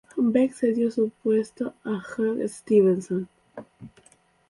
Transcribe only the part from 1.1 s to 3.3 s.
puesto a Hugh Stevenson.